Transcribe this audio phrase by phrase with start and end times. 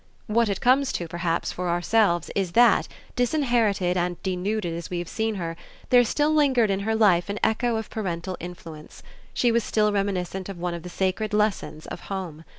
[0.25, 5.07] What it comes to perhaps for ourselves is that, disinherited and denuded as we have
[5.07, 5.55] seen her,
[5.91, 10.49] there still lingered in her life an echo of parental influence she was still reminiscent
[10.49, 12.43] of one of the sacred lessons of home.